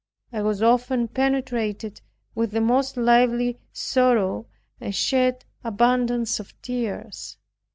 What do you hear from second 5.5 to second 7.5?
abundance of tears.